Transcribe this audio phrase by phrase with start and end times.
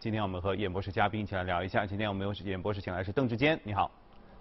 [0.00, 1.84] 今天我们和演播室嘉宾一起来聊一下。
[1.84, 3.90] 今天我们有演播室请来是邓志坚，你好。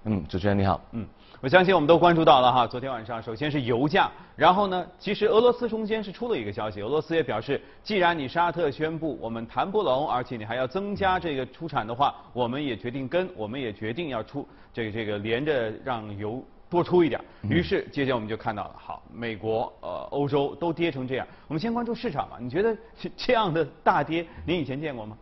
[0.06, 0.80] 嗯，主持人你好。
[0.94, 1.06] 嗯，
[1.42, 2.66] 我相信我们都关注到了哈。
[2.66, 17.20] 昨天晚上，首先是油价，然后呢，其实俄罗斯中间是出了一个消息，俄罗斯也表示，既然你沙特宣布我们谈不拢，而且你还要增加这个出产的话，我们也决定跟，我们也决定要出这个这个连着让油多出一点。
[17.44, 21.28] 于是，接着我们就看到了，好，美国呃欧洲都跌成这样。
[21.50, 22.74] 我们先关注市场吧，你觉得
[23.18, 25.18] 这样的大跌，您以前见过吗？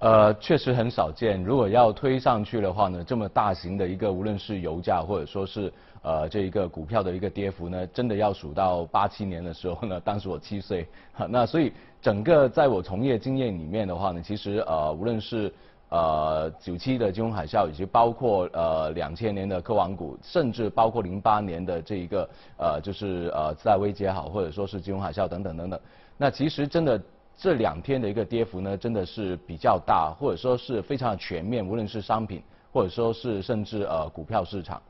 [0.00, 1.44] 呃，确实很少见。
[1.44, 10.88] 如果要推上去的话呢，这么大型的一个，无论是油价或者说是呃这一个股票的一个跌幅呢，真的要数到八七年的时候呢， 当时我七岁。
[11.28, 15.52] 那所以整个在我从业经验里面的话呢，其实呃无论是
[15.90, 25.78] 呃九七的金融海啸，以及包括呃两千年的科网股，甚至包括零八年的这一个呃就是呃次贷危机也好，或者说是金融海啸等等等等，
[26.16, 26.98] 那其实真的。
[27.40, 34.82] 这两天的一个跌幅呢，真的是比较大，或者说是非常全面，无论是商品，或者说是甚至呃股票市场，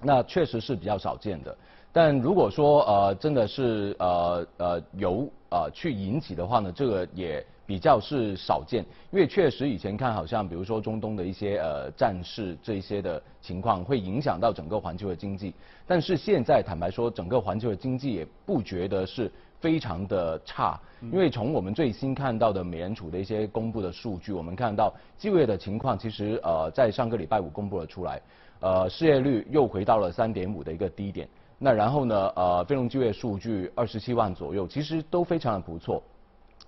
[0.00, 1.54] 那确实是比较少见的。
[1.92, 15.52] 但如果说呃真的是呃呃由呃去引起的话呢，这个也比较是少见，因为确实以前看好像比如说中东的一些呃战事这一些的情况会影响到整个环球的经济，
[15.86, 19.30] 但是现在坦白说，整个环球的经济也不觉得是。
[19.64, 28.20] 非常的差，因为从我们最新看到的美联储的一些公布的数据，我们看到就业的情况，其实呃在上个礼拜五公布了出来，
[28.60, 31.26] 呃失业率又回到了三点五的一个低点，
[31.58, 36.02] 那然后呢呃非农就业数据二十七万左右，其实都非常的不错。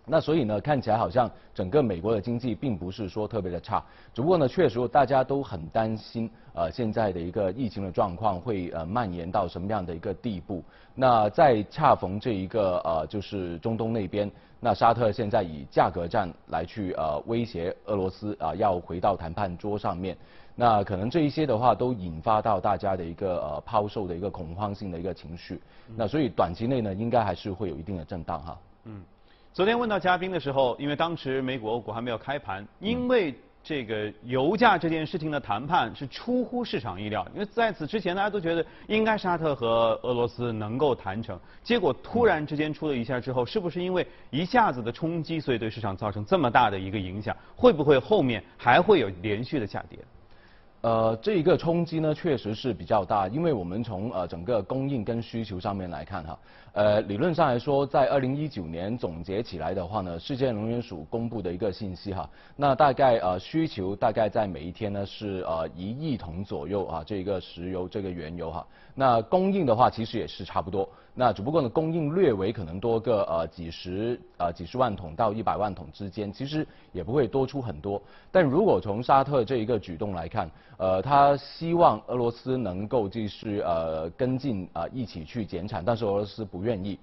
[0.08, 3.82] 那所以呢，看起来好像整个美国的经济并不是说特别的差，
[4.14, 10.62] 只不过呢，确实大家都很担心，呃，现在的一个疫情的状况会呃蔓延到什么样的一个地步。
[10.94, 20.16] 那在恰逢这一个呃，就是中东那边，那沙特现在以价格战来去呃威胁俄罗斯啊，要回到谈判桌上面。
[20.54, 25.60] 那可能这一些的话，都引发到大家的一个呃抛售的一个恐慌性的一个情绪。
[25.96, 28.58] 那所以短期内呢，应该还是会有一定的震荡哈。
[28.84, 29.02] 嗯。
[29.56, 33.34] 昨天问到嘉宾的时候，因为当时美股、欧股还没有开盘，因为
[33.64, 47.34] 这个油价这件事情的谈判是出乎市场意料，因为在此之前大家都觉得应该沙特和俄罗斯能够谈成，结果突然之间出了一下之后，是不是因为一下子的冲击，所以对市场造成这么大的一个影响？
[47.56, 49.98] 会不会后面还会有连续的下跌？
[50.82, 56.38] 呃，这一个冲击呢，确实是比较大，因为我们从呃整个供应跟需求上面来看哈，
[56.76, 70.86] 呃，理论上来说，在二零一九年总结起来的话呢，世界能源署公布的一个信息哈，那大概呃需求大概在每一天呢是呃一亿桶左右啊，这个石油这个原油哈，那供应的话其实也是差不多。
[71.18, 78.02] 那只不过呢，供应略微可能多个呃几十呃几十万桶到一百万桶之间，其实也不会多出很多。
[78.30, 86.98] 但如果从沙特这一个举动来看，呃，他希望俄罗斯能够继续呃跟进啊一起去减产，但是俄罗斯不愿意。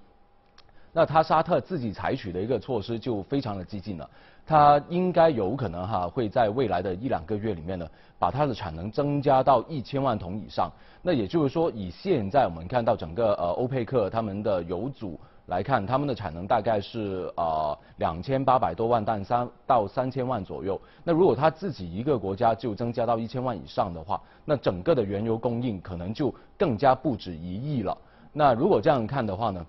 [0.96, 4.08] 那他沙特自己采取的一个措施就非常的激进了，
[4.46, 10.70] 他应该有可能哈会在未来的一两个月里面呢，把它的产能增加到一千万桶以上。
[11.02, 20.80] 那也就是说，以现在我们看到整个呃欧佩克他们的油组来看，他们的产能大概是呃两千八百多万但三到三千万左右。
[21.02, 27.98] 那如果他自己一个国家就增加到一千万以上的话，那整个的原油供应可能就更加不止一亿了。
[28.34, 29.64] 那如果这样看的话呢？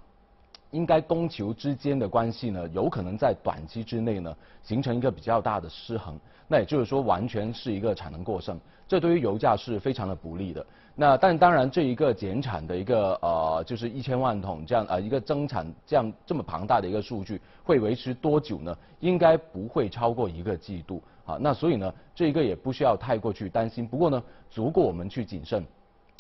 [0.72, 10.66] 应该供求之间的关系呢，有可能在短期之内呢形成一个比较大的失衡，那也就是说完全是一个产能过剩，这对于油价是非常的不利的。
[10.94, 18.78] 那但当然这一个减产的一个呃就是一千万桶这样呃一个增产这样这么庞大的一个数据会维持多久呢？
[19.00, 21.38] 应该不会超过一个季度啊。
[21.40, 23.88] 那所以呢这一个也不需要太过去担心。
[23.88, 25.66] 不过呢足够我们去谨慎。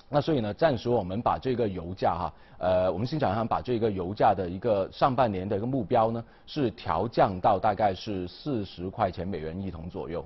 [0.07, 10.25] 那所以呢，暂时我们把这个油价哈，呃，我们新场上把这个油价的一个上半年的一个目标呢，是调降到大概是四十块钱美元一桶左右。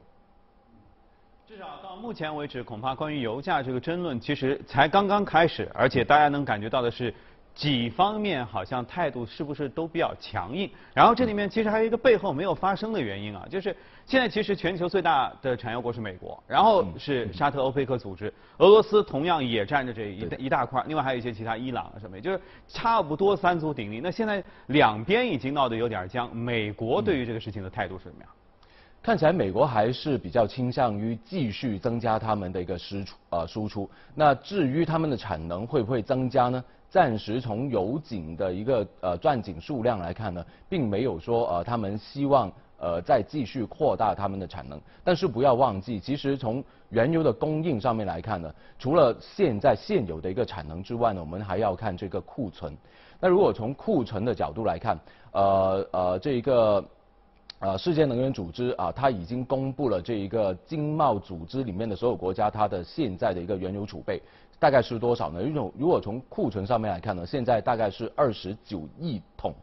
[1.48, 7.14] 至少到目前为止，恐怕关于油价这个争论其实才刚刚开始，而且大家能感觉到的是。
[7.60, 10.72] 几方面好像态度是不是都比较强硬？
[10.94, 13.76] 然后这里面其实还有一个背后没有发生的原因啊，就是
[14.06, 24.00] 现在其实全球最大的产油国是美国，然后是沙特欧佩克组织，俄罗斯同样也占着这一一大块，另外还有一些其他伊朗啊什么，也就是差不多三足鼎立。
[24.00, 28.30] 那现在两边已经闹得有点僵，美国对于这个事情的态度是什么样？
[29.02, 33.90] 看起来美国还是比较倾向于继续增加他们的一个输出呃输出。
[34.14, 36.64] 那至于他们的产能会不会增加呢？
[36.90, 44.82] 暂时从油井的一个呃钻井数量来看呢，并没有说呃他们希望呃再继续扩大他们的产能。
[45.04, 52.76] 但是不要忘记，其实从原油的供应上面来看呢，除了现在现有的一个产能之外呢，我们还要看这个库存。
[53.20, 55.00] 那如果从库存的角度来看，
[55.32, 56.84] 呃呃，这一个
[57.60, 64.22] 呃世界能源组织啊，它已经公布了这一个经贸组织里面的所有国家它的现在的一个原油储备
[64.58, 65.42] 大概是多少呢？
[65.42, 69.54] 如果如果从库存上面来看呢，现在大概是二十九亿桶，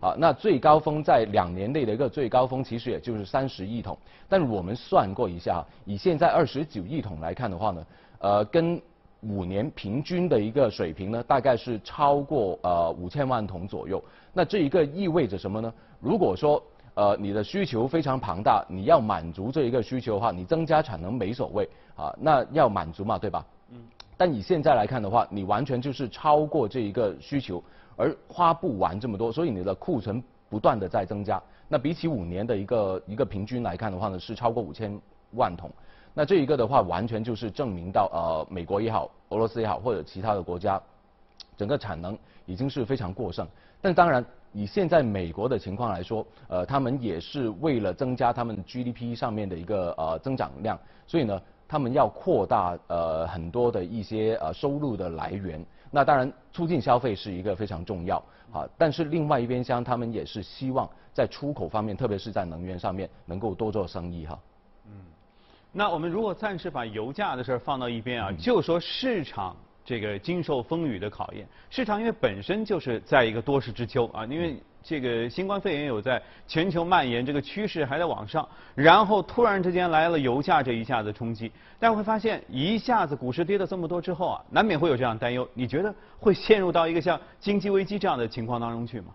[0.00, 3.96] 啊，那最高峰在两年内的一个最高峰其实也就是三十亿桶，
[4.28, 7.86] 但我们算过一下，以现在二十九亿桶来看的话呢，
[8.18, 8.80] 呃，跟
[9.22, 14.02] 五年平均的一个水平呢，大概是超过呃五千万桶左右。
[14.32, 15.72] 那这一个意味着什么呢？
[16.00, 16.62] 如果说
[16.94, 23.44] 呃你的需求非常庞大，你要满足这一个需求的话，你增加产能没所谓啊，那要满足嘛，对吧？
[23.70, 23.78] 嗯。
[24.16, 27.62] 但你现在来看的话，你完全就是超过这一个需求，
[27.96, 31.42] 而花不完这么多，所以你的库存不断的在增加。
[31.66, 35.00] 那比起五年的一个一个平均来看的话呢，是超过五千
[35.32, 35.70] 万桶。
[36.14, 40.80] 那这一个的话，完全就是证明到呃，美国也好，俄罗斯也好，或者其他的国家，
[41.56, 43.48] 整个产能已经是非常过剩。
[43.80, 55.64] 但当然，以现在美国的情况来说，呃，他们也是为了增加他们 GDP 上面的一个呃增长量，所以呢，他们要扩大呃很多的一些呃收入的来源。
[55.90, 58.16] 那当然，促进消费是一个非常重要
[58.52, 58.68] 啊。
[58.78, 64.38] 但是另外一边厢，他们也是希望在出口方面，特别是在能源上面，能够多做生意哈。
[64.86, 64.92] 嗯。
[65.70, 71.46] 那我们如果暂时把油价的事儿放到一边啊，就说市场这个经受风雨的考验。
[71.70, 85.48] 市场因为本身就是在一个多事之秋啊，因为这个新冠肺炎有在全球蔓延，这个趋势还在往上，然后突然之间来了油价这一下子冲击，大家会发现一下子股市跌了这么多之后啊，难免会有这样担忧。
[85.54, 89.08] 你觉得会陷入到一个像经济危机这样的情况当中去吗？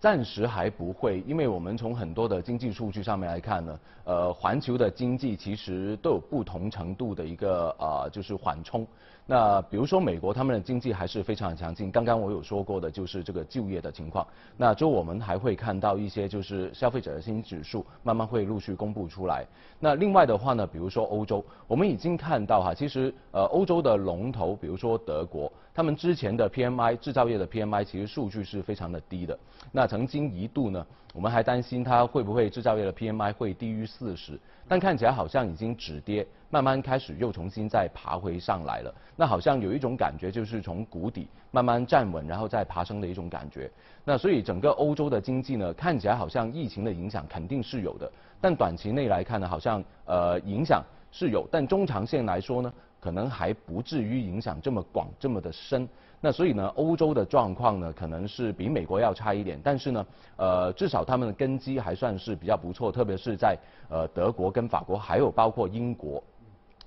[0.00, 8.86] 暂时还不会，因为我们从很多的经济数据上面来看呢，呃，环球的经济其实都有不同程度的一个呃，就是缓冲。
[9.30, 14.26] 那比如说美国他们的经济还是非常强劲，刚刚我有说过的就是这个就业的情况。
[14.56, 19.46] 那就我们还会看到一些就是消费者的新指数慢慢会陆续公布出来。
[19.78, 29.38] 那另外的话呢，比如说欧洲，我们已经看到哈，其实呃欧洲的龙头，比如说德国，他们之前的 PMI 制造业的 PMI 其实数据是非常的低的。
[29.70, 30.84] 那曾经一度呢，
[31.14, 34.36] 我们还担心它会不会制造业的 PMI 会低于四十，
[34.70, 36.24] 但看起来好像已经止跌。
[36.52, 43.70] 慢慢开始又重新再爬回上来了，那好像有一种感觉，就是从谷底慢慢站稳，然后再爬升的一种感觉。
[44.04, 50.82] 那所以整个欧洲的经济呢，看起来好像疫情的影响肯定是有的，但短期内来看呢，好像呃影响
[51.12, 55.88] 是有，但中长线来说呢，可能还不至于影响这么广这么的深。
[56.20, 60.06] 那所以呢，欧洲的状况呢，可能是比美国要差一点，但是呢，
[60.36, 63.56] 呃，至少他们的根基还算是比较不错，特别是在
[63.88, 66.22] 呃德国跟法国，还有包括英国。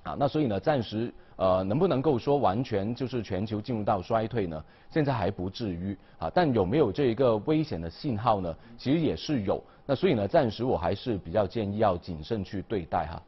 [0.04, 4.62] 啊，那所以呢，暂时呃，能不能够说完全就是全球进入到衰退呢？
[4.92, 8.54] 现在还不至于啊，但有没有这一个危险的信号呢？
[8.78, 9.64] 其实也是有。
[9.86, 13.22] 那所以呢，暂时我还是比较建议要谨慎去对待哈。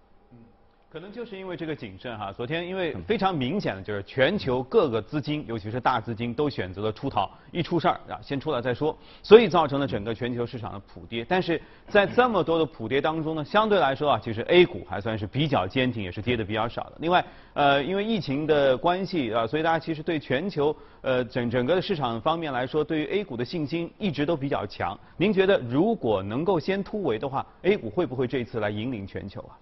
[0.95, 11.25] 可能就是因为这个谨慎哈，昨天因为非常明显的就是全球各个资金，尤其是大资金都选择了出逃，一出事儿啊先出来再说，所以造成了整个全球市场的普跌。
[11.27, 16.93] 但是在这么多的普跌当中呢，相对来说啊，其实 A 股还算是比较坚挺，也是跌的比较少的。
[16.99, 17.21] 另外，
[17.55, 24.97] 呃，因为疫情的关系啊，所以大家其实对全球呃整整个的市场方面来说，对于 A 股的信心一直都比较强。
[25.17, 29.59] 您觉得如果能够先突围的话，A 股会不会这一次来引领全球啊？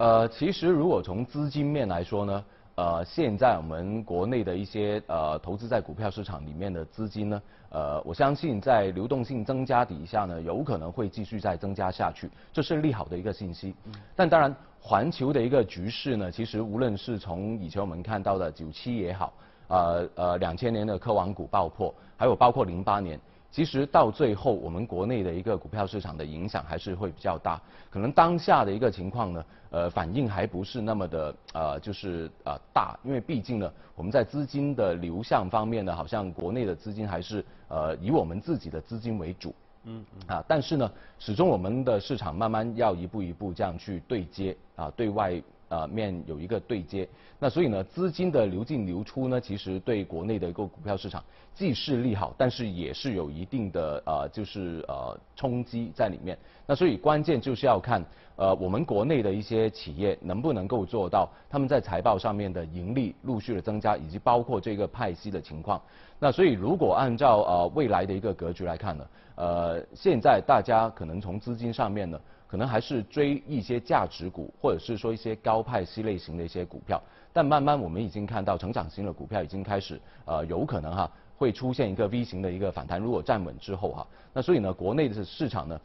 [0.00, 13.74] 呃，其实如果从资金面来说呢，呃，现在我们国内的一些呃投资在股票市场里面的资金呢，呃，我相信在流动性增加底下呢，有可能会继续再增加下去，这是利好的一个信息。
[14.16, 19.34] 但当然，环球的一个局势呢，其实无论是从以前我们看到的九七也好，
[19.68, 23.20] 呃呃两千年的科网股爆破，还有包括零八年。
[23.50, 27.60] 其实到最后，我们国内的一个股票市场的影响还是会比较大。
[27.90, 39.52] 可能当下的一个情况呢，呃，反应还不是那么的呃，就是呃大，因为毕竟呢，我们在资金的流向方面呢，好像国内的资金还是呃以我们自己的资金为主。
[39.84, 40.04] 嗯。
[40.28, 47.08] 啊，但是呢，始终我们的市场慢慢要一步一步这样去对接啊，对外呃面有一个对接。
[47.38, 51.24] 那所以呢，资金的流进流出呢，其实对国内的一个股票市场
[51.54, 56.36] 既是利好，但是也是有一定的呃，就是呃冲击在里面。
[56.66, 58.04] 那所以关键就是要看
[58.36, 65.80] 呃我们国内的一些企业能不能够做到他们在财报上面的盈利陆续的增加，以及包括这个派息的情况。
[66.18, 77.00] 那所以如果按照呃未来的一个格局来看呢，呃现在大家可能从资金上面呢，可能还是追一些价值股，或者是说一些高派息类型的一些股票。
[77.32, 83.00] 但慢慢我们已经看到成长型的股票已经开始，呃，有可能哈会出现一个 V 型的一个反弹。
[83.00, 85.80] 如果站稳之后哈，那所以呢，国内的市场呢，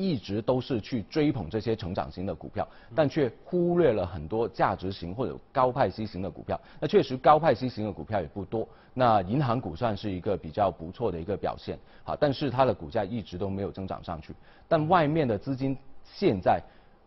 [0.00, 6.58] 一直都是去追捧这些成长型的股票，但却忽略了很多价值型或者高派息型的股票。
[6.80, 8.66] 那确实高派息型的股票也不多。
[8.94, 14.34] 那银行股算是一个比较不错的一个表现，好，但是它的股价一直都没有增长上去。
[14.66, 16.62] 但外面的资金现在。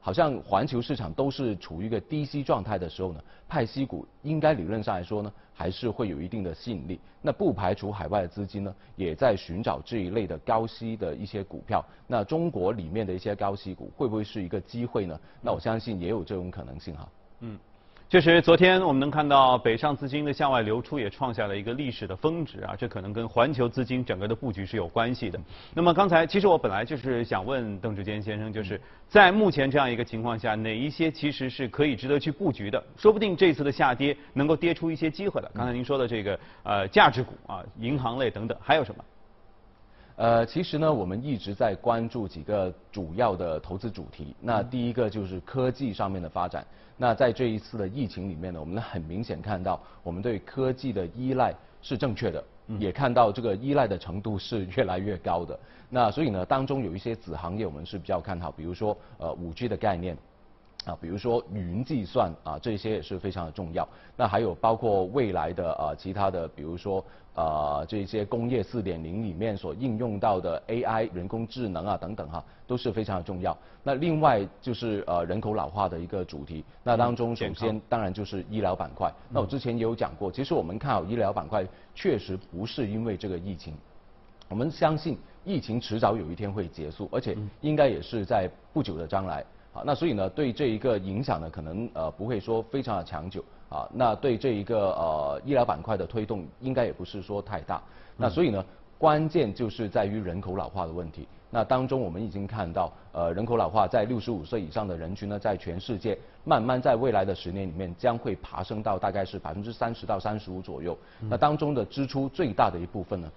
[0.05, 6.99] 好像环球市场都是处于一个低息状态的时候呢，派息股应该理论上来说呢，还是会有一定的吸引力。
[7.21, 11.81] 那不排除海外的资金呢，也在寻找这一类的高息的一些股票。
[12.05, 15.17] 那中国里面的一些高息股会不会是一个机会呢？
[15.41, 17.09] 那我相信也有这种可能性哈。
[17.39, 17.57] 嗯。
[18.13, 25.39] 确实，昨天我们能看到北上资金的向外流出也创下了一个历史的峰值啊，这可能跟环球资金整个的布局是有关系的。
[25.73, 32.83] 那么刚才其实我本来就是想问邓志坚先生，就是在目前这样一个情况下，哪一些其实是可以值得去布局的？
[32.95, 35.49] 说不定这次的下跌能够跌出一些机会来。
[35.55, 39.03] 刚才您说的这个呃价值股啊、银行类等等，还有什么？
[40.15, 44.35] 呃，其实呢，我们一直在关注几个主要的投资主题。
[44.39, 46.65] 那第一个就是科技上面的发展。
[46.97, 52.43] 那在这一次的疫情里面呢，我们很明显看到，我们对科技的依赖是正确的，
[52.77, 55.59] 也看到这个依赖的程度是越来越高的。
[55.89, 60.15] 那所以呢，当中有一些子行业我们是比较看好，比如说呃五 G 的概念。
[60.85, 63.87] 啊，比如说云计算啊，这些也是非常的重要。
[64.17, 73.57] 那还有包括未来的啊，其他的，比如说啊，这些工业四点零里面所应用到的 AI 人工智能啊等等哈，都是非常的重要。
[73.81, 79.11] 那另外就是呃人口老化的一个主题，那当中首先当然就是医疗板块。
[79.29, 83.73] 那我之前也有讲过，其实我们看好医疗板块，确实不是因为这个疫情，
[84.49, 89.43] 我们相信疫情迟早有一天会结束，而且应该也是在不久的将来。
[89.73, 93.89] 啊，那所以呢，对这一个影响呢，可能呃不会说非常的长久啊。
[93.91, 97.81] 那对这一个呃医疗板块的推动，应该也不是说太大。
[98.15, 98.63] 那所以呢，
[98.99, 101.27] 关键就是在于人口老化的问题。
[101.49, 110.97] 那当中我们已经看到，呃，人口老化在六十五岁以上的人群呢，在全世界慢慢在未来的十年里面将会爬升到大概是百分之三十到三十五左右。
[111.29, 113.31] 那当中的支出最大的一部分呢？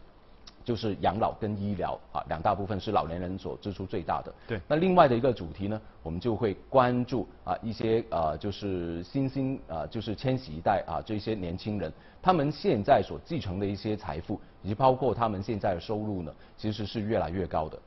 [0.66, 4.34] 就是养老跟医疗啊，两大部分是老年人所支出最大的。
[4.48, 4.60] 对。
[4.66, 17.78] 那另外的一个主题呢，我们就会关注啊一些呃就是新兴啊就是千禧一代啊这些年轻人，他们现在所继承的一些财富，以及包括他们现在的收入呢，其实是越来越高的。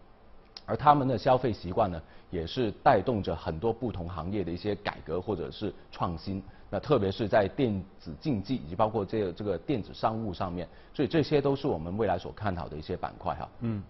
[0.70, 2.00] 而他们的消费习惯呢，
[2.30, 6.44] 也是带动着很多不同行业的一些改革或者是创新。
[6.70, 13.50] 那特别是在电子竞技以及包括这个这个电子商务上面，所以这些都是我们未来所看好的一些板块哈。
[13.62, 13.82] 嗯，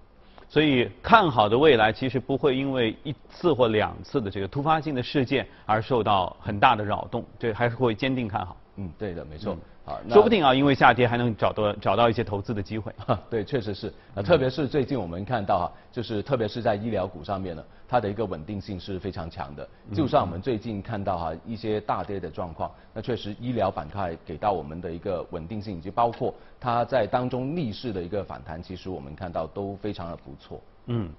[0.48, 8.56] 所以看好的未来其实不会因为一次或两次的这个突发性的事件而受到很大的扰动，这还是会坚定看好。
[8.82, 9.58] 嗯，对的，没错。
[9.84, 12.94] 好，说不定啊，因为下跌还能找到找到一些投资的机会。
[13.30, 13.94] 对，确实是。
[14.16, 19.68] 啊，特别是最近我们看到啊，就是特别是在医疗股上面呢，它的一个稳定性是非常强的。
[19.94, 30.62] 就算我们最近看到哈一些大跌的状况，那确实医疗板块给到我们的一个稳定性，以及包括它在当中逆势的一个反弹，其实我们看到都非常的不错。
[30.86, 31.12] 嗯。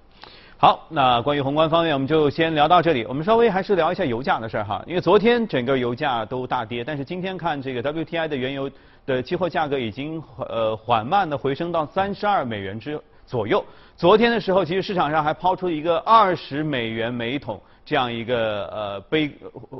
[0.61, 3.03] 好，那关于宏观方面，我们就先聊到这里。
[3.05, 8.69] 我们稍微还是聊一下油价的事儿哈，因为昨天整个油价都大跌，但是今天看这个 WTI 的原油
[9.03, 13.65] 的期货价格已经呃缓慢的回升到三十二美元之左右。
[13.97, 19.31] 昨天的时候，其实市场上还抛出一个二十美元每桶这样一个呃悲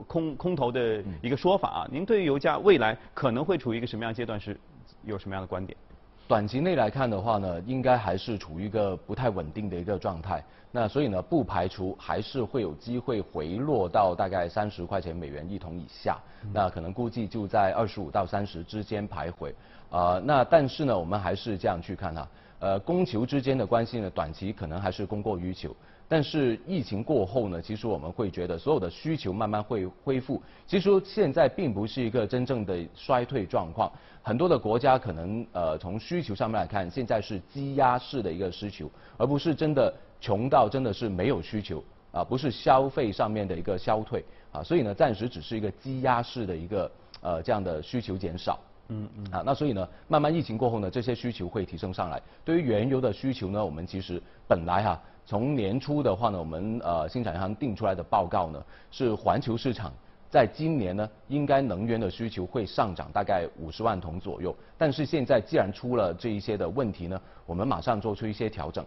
[0.08, 1.88] 空空头的一个说法啊。
[1.92, 4.60] 您对于油价未来可能会处于一个什么样阶段是
[5.06, 5.78] 有什么样的观点？
[6.32, 10.42] 短期内来看的话呢，应该还是处于一个不太稳定的一个状态。
[10.72, 16.18] 那所以呢，不排除还是会有机会回落到大概三十块钱美元一桶以下。
[16.54, 19.52] 那可能估计就在二十五到三十之间徘徊。
[19.90, 22.26] 啊，那但是呢，我们还是这样去看哈。
[22.60, 25.76] 呃，供求之间的关系呢，短期可能还是供过于求。
[26.12, 30.44] 但是疫情过后呢，其实我们会觉得所有的需求慢慢会恢复。
[30.68, 33.90] 其实现在并不是一个真正的衰退状况，
[34.22, 41.82] 很多的国家可能呃从需求上面来看，现在是积压式的一个需求，而不是真的穷到真的是没有需求。
[42.12, 46.92] 啊，不是消费上面的一个消退啊，所以呢，暂时只是一个积压式的一个
[47.22, 48.60] 呃这样的需求减少。
[48.90, 49.26] 嗯嗯。
[49.32, 52.22] 啊，那所以呢，慢慢疫情过后呢，这些需求会提升上来。
[52.44, 59.92] 对于原油的需求呢，我们其实本来哈，从年初的话呢，我们呃新产银行定出来的报告呢，是环球市场。
[60.30, 64.56] 在今年呢，应该能源的需求会上涨大概五十万桶左右。
[64.78, 68.86] 但是现在既然出了这一些的问题呢，我们马上做出一些调整。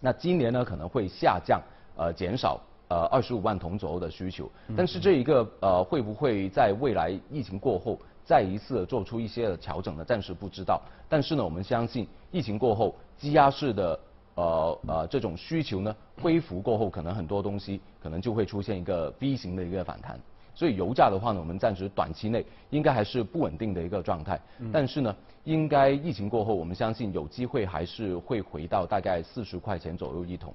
[0.00, 1.58] 那今年呢可能会下降，
[1.96, 4.50] 呃，减少呃二十五万桶左右的需求。
[4.76, 10.04] 但是这一个呃会不会在未来疫情过后再一次做出一些的调整呢？
[10.04, 10.78] 暂时不知道。
[11.08, 13.98] 但是呢，我们相信疫情过后积压式的
[14.36, 20.18] 呃呃这种需求呢恢复过后，可能很多东西可能就会出现一个 V 型的一个反弹。
[20.54, 24.40] 所以油价的话呢，我们暂时短期内应该还是不稳定的一个状态。
[24.72, 25.14] 但是呢，
[25.44, 30.54] 应该疫情过后，我们相信有机会还是会回到大概四十块钱左右一桶。